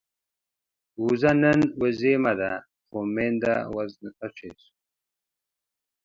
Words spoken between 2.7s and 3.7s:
خو مينده